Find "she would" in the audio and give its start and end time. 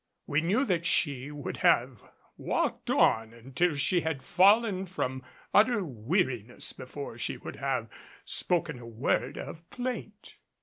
0.87-1.57, 7.19-7.57